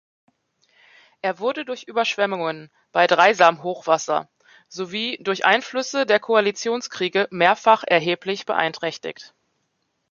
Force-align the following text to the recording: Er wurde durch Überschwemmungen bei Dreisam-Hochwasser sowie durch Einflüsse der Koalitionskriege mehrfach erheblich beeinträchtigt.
Er 1.21 1.37
wurde 1.37 1.63
durch 1.63 1.83
Überschwemmungen 1.83 2.71
bei 2.91 3.05
Dreisam-Hochwasser 3.05 4.27
sowie 4.67 5.19
durch 5.21 5.45
Einflüsse 5.45 6.07
der 6.07 6.19
Koalitionskriege 6.19 7.27
mehrfach 7.29 7.83
erheblich 7.85 8.47
beeinträchtigt. 8.47 9.35